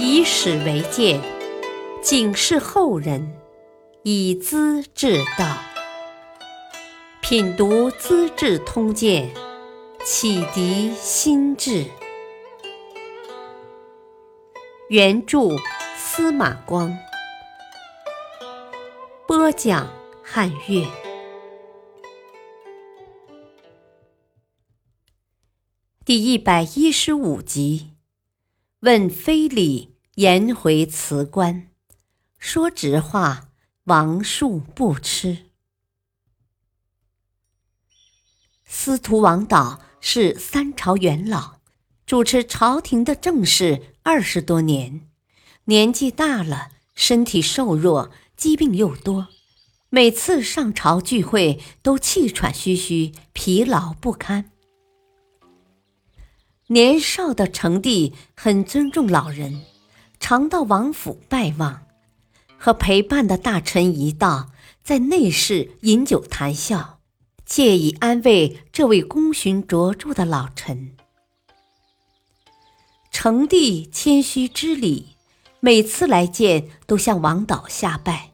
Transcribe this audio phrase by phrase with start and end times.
[0.00, 1.20] 以史为鉴，
[2.00, 3.36] 警示后人，
[4.04, 5.58] 以资治道。
[7.20, 9.28] 品读《资治通鉴》，
[10.04, 11.84] 启迪心智。
[14.88, 15.56] 原著
[15.96, 16.96] 司马光，
[19.26, 19.90] 播讲
[20.22, 20.86] 汉乐。
[26.04, 27.90] 第一百一十五集，
[28.82, 31.68] 问非礼，颜回辞官，
[32.38, 33.48] 说直话，
[33.86, 35.46] 王树不吃。
[38.64, 41.56] 司徒王导是三朝元老，
[42.06, 45.08] 主持朝廷的政事二十多年，
[45.64, 49.26] 年纪大了，身体瘦弱，疾病又多，
[49.88, 54.52] 每次上朝聚会都气喘吁吁，疲劳不堪。
[56.70, 59.62] 年少的成帝很尊重老人，
[60.20, 61.86] 常到王府拜望，
[62.58, 64.50] 和陪伴的大臣一道
[64.82, 66.98] 在内室饮酒谈笑，
[67.46, 70.94] 借以安慰这位功勋卓著的老臣。
[73.10, 75.16] 成帝谦虚知礼，
[75.60, 78.32] 每次来见都向王导下拜，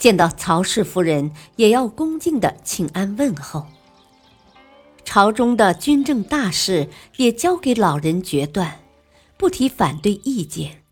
[0.00, 3.68] 见到曹氏夫人也要恭敬的请安问候。
[5.10, 8.82] 朝中的军政大事也交给老人决断，
[9.38, 10.82] 不提反对意见。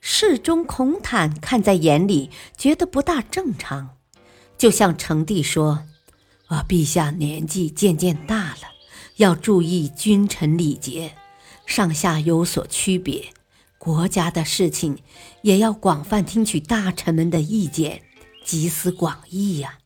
[0.00, 3.98] 侍中孔坦看在眼里，觉得不大正常，
[4.58, 5.84] 就向成帝说
[6.50, 8.72] ：“啊，陛下年纪渐渐大了，
[9.18, 11.14] 要注意君臣礼节，
[11.66, 13.26] 上下有所区别。
[13.78, 14.98] 国家的事情
[15.42, 18.02] 也要广泛听取大臣们的意见，
[18.44, 19.78] 集思广益呀。”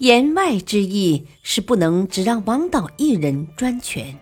[0.00, 4.18] 言外之意是不能只让王导一人专权。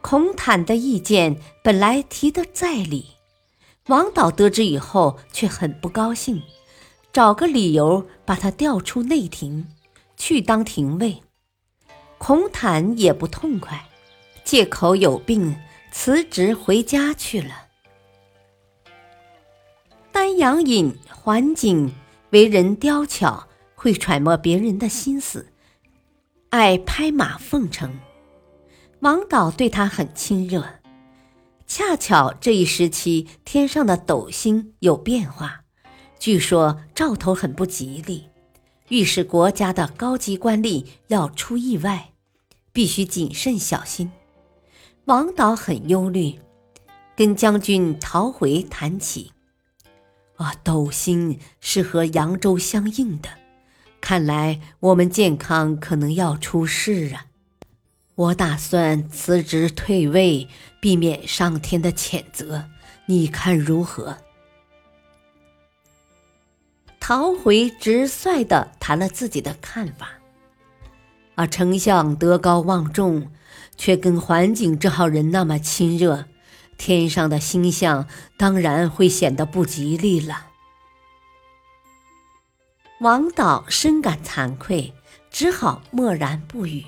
[0.00, 3.06] 孔坦的意见本来提得在理，
[3.86, 6.42] 王导得知以后却很不高兴，
[7.12, 9.68] 找个理由把他调出内廷，
[10.16, 11.22] 去当廷尉。
[12.18, 13.88] 孔坦也不痛快，
[14.42, 15.56] 借口有病
[15.92, 17.66] 辞职回家去了。
[20.10, 21.94] 丹阳尹桓景
[22.30, 23.44] 为人刁巧。
[23.80, 25.52] 会揣摩别人的心思，
[26.50, 27.96] 爱拍马奉承。
[29.02, 30.80] 王导对他很亲热。
[31.64, 35.60] 恰巧这一时期天上的斗星有变化，
[36.18, 38.28] 据说兆头很不吉利，
[38.88, 42.10] 预示国家的高级官吏要出意外，
[42.72, 44.10] 必须谨慎小心。
[45.04, 46.40] 王导很忧虑，
[47.14, 49.30] 跟将军陶回谈起
[50.34, 53.28] ：“啊，斗星是和扬州相应的。”
[54.00, 57.26] 看来我们健康可能要出事啊！
[58.14, 60.48] 我打算辞职退位，
[60.80, 62.64] 避免上天的谴责。
[63.06, 64.16] 你看如何？
[66.98, 70.10] 陶回直率地谈了自己的看法。
[71.36, 73.30] 而，丞相德高望重，
[73.76, 76.24] 却跟桓景这号人那么亲热，
[76.76, 80.47] 天上的星象当然会显得不吉利了。
[83.00, 84.92] 王导深感惭愧，
[85.30, 86.84] 只好默然不语。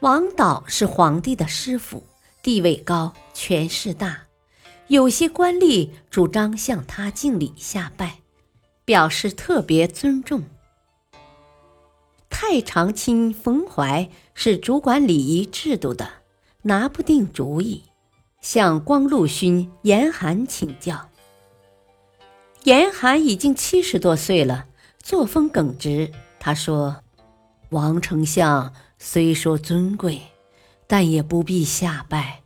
[0.00, 2.02] 王导是皇帝的师傅，
[2.42, 4.22] 地位高，权势大，
[4.88, 8.18] 有些官吏主张向他敬礼下拜，
[8.84, 10.42] 表示特别尊重。
[12.28, 16.08] 太常卿冯怀是主管礼仪制度的，
[16.62, 17.84] 拿不定主意，
[18.40, 21.08] 向光禄勋严寒请教。
[22.66, 24.66] 严寒已经七十多岁了，
[24.98, 26.10] 作风耿直。
[26.40, 26.96] 他说
[27.70, 30.20] ：“王丞相虽说尊贵，
[30.88, 32.42] 但也不必下拜，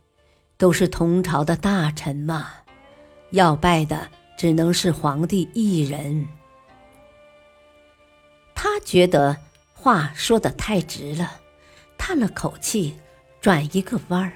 [0.57, 2.49] 都是同朝的大臣嘛，
[3.31, 6.27] 要拜的只能是皇帝一人。”
[8.53, 9.37] 他觉得
[9.73, 11.39] 话说的太直了，
[11.97, 12.95] 叹了口气，
[13.41, 14.33] 转一个弯儿：“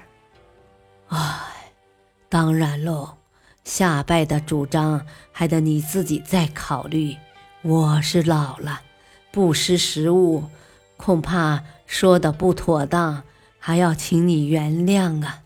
[1.14, 1.70] 唉，
[2.28, 3.18] 当然喽。”
[3.66, 7.16] 下拜的主张还得你自己再考虑。
[7.62, 8.80] 我是老了，
[9.32, 10.44] 不识时务，
[10.96, 13.24] 恐怕说的不妥当，
[13.58, 15.42] 还要请你原谅啊。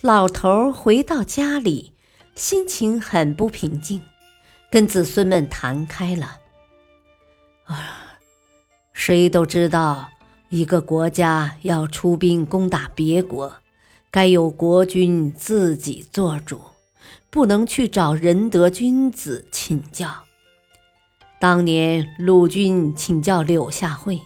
[0.00, 1.92] 老头回到家里，
[2.34, 4.02] 心情很不平静，
[4.72, 6.40] 跟子孙们谈开了。
[7.66, 8.18] 啊，
[8.92, 10.08] 谁都知道，
[10.48, 13.54] 一个国家要出兵攻打别国。
[14.14, 16.60] 该由国君自己做主，
[17.30, 20.08] 不能去找仁德君子请教。
[21.40, 24.20] 当年鲁军请教柳下惠，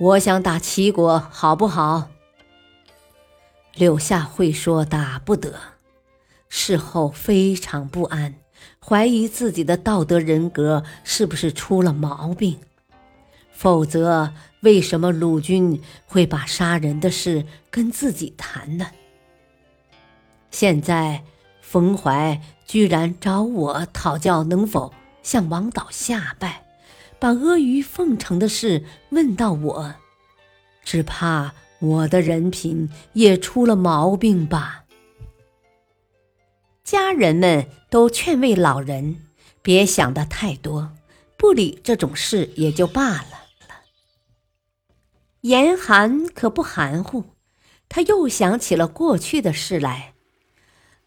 [0.00, 2.08] 我想打齐国，好不好？”
[3.76, 5.54] 柳下惠说：“打不得。”
[6.50, 8.34] 事后非常不安，
[8.84, 12.58] 怀疑自己的道德人格是不是出了毛病。
[13.62, 18.88] 否则，为什么鲁军会把杀人的事跟自己谈呢？
[20.50, 21.22] 现在，
[21.60, 24.92] 冯怀居然找我讨教能否
[25.22, 26.64] 向王导下拜，
[27.20, 29.94] 把阿谀奉承的事问到我，
[30.82, 34.86] 只怕我的人品也出了毛病吧。
[36.82, 39.18] 家人们都劝慰老人，
[39.62, 40.90] 别想的太多，
[41.36, 43.38] 不理这种事也就罢了。
[45.42, 47.24] 严寒可不含糊，
[47.88, 50.14] 他又想起了过去的事来。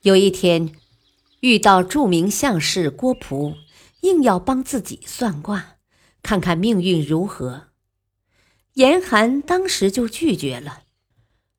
[0.01, 0.75] 有一天，
[1.39, 3.55] 遇到著名相士郭璞，
[4.01, 5.77] 硬要帮自己算卦，
[6.21, 7.67] 看看命运如何。
[8.73, 10.81] 严寒当时就拒绝了。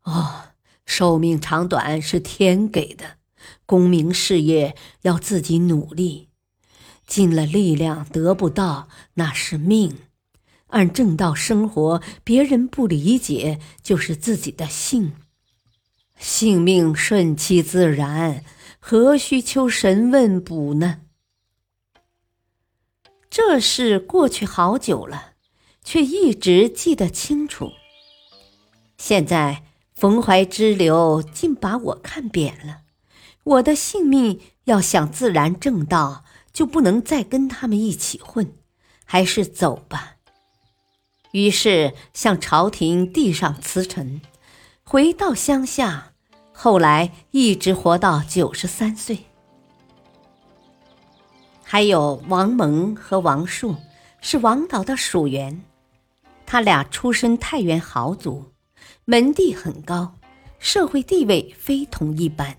[0.02, 0.48] 哦，
[0.84, 3.16] 寿命长短是天给的，
[3.64, 6.28] 功名事业要自己努力，
[7.06, 9.96] 尽了力量得不到，那是命。
[10.68, 15.12] 按正道生活，别人不理解就是自己的性。
[16.18, 18.44] 性命顺其自然，
[18.80, 21.02] 何须求神问卜呢？
[23.28, 25.34] 这事过去好久了，
[25.84, 27.72] 却一直记得清楚。
[28.96, 29.64] 现在
[29.94, 32.80] 冯怀之流竟把我看扁了，
[33.44, 38.54] 我的性命要想自然正道，就不能再跟他们一起混，
[39.04, 40.15] 还是走吧。
[41.36, 44.22] 于是向朝廷递上辞呈，
[44.82, 46.14] 回到乡下，
[46.50, 49.26] 后来一直活到九十三岁。
[51.62, 53.76] 还有王蒙和王树，
[54.22, 55.62] 是王导的属员，
[56.46, 58.52] 他俩出身太原豪族，
[59.04, 60.14] 门第很高，
[60.58, 62.56] 社会地位非同一般，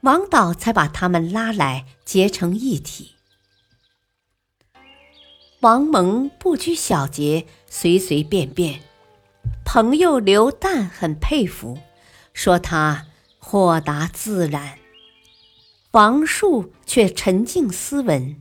[0.00, 3.12] 王导才把他们拉来结成一体。
[5.60, 7.46] 王蒙不拘小节，
[7.78, 8.80] 随随便便。
[9.62, 11.76] 朋友刘旦很佩服，
[12.32, 13.04] 说他
[13.38, 14.78] 豁达自然。
[15.90, 18.40] 王树却沉静斯文。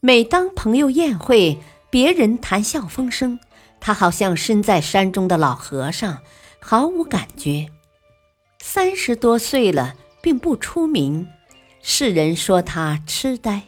[0.00, 1.58] 每当朋友宴会，
[1.90, 3.38] 别人谈笑风生，
[3.80, 6.22] 他好像身在山中的老和尚，
[6.58, 7.68] 毫无感觉。
[8.60, 11.28] 三十多岁了，并不出名，
[11.82, 13.64] 世人说他痴呆。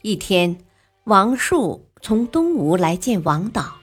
[0.00, 0.58] 一天。
[1.04, 3.76] 王树从东吴来见王导，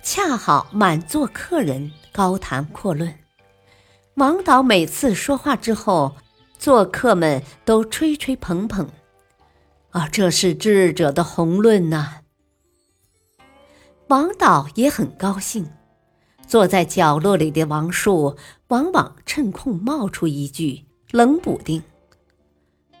[0.00, 3.12] 恰好满座客人高谈阔论。
[4.14, 6.14] 王导每次说话之后，
[6.56, 8.86] 做客们都吹吹捧捧，
[9.90, 12.20] 啊，这是智者的宏论呐！
[14.06, 15.68] 王导也很高兴。
[16.46, 18.36] 坐在角落里的王树，
[18.68, 21.82] 往往趁空冒出一句，冷补丁：“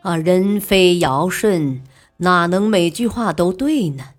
[0.02, 1.84] 啊，人非尧舜。”
[2.18, 4.14] 哪能每句话都对呢？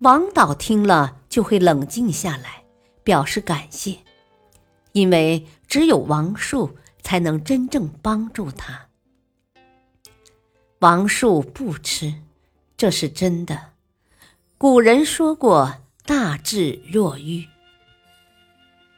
[0.00, 2.62] 王导听了就会冷静下来，
[3.02, 3.98] 表示感谢，
[4.92, 8.86] 因为只有王树才能真正帮助他。
[10.78, 12.14] 王树不吃，
[12.76, 13.72] 这是真的。
[14.56, 17.48] 古人说过“大智若愚”，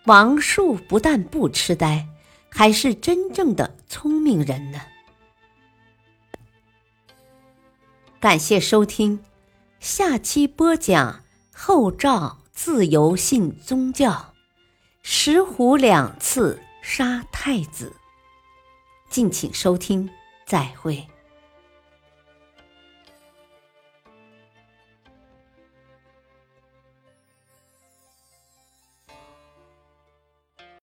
[0.04, 2.06] 王树不但不痴呆，
[2.50, 4.78] 还是真正的聪明人呢。
[8.20, 9.18] 感谢收听，
[9.80, 14.34] 下期播讲后赵自由信宗教，
[15.02, 17.96] 石虎两次杀太子。
[19.08, 20.10] 敬请收听，
[20.46, 21.08] 再会。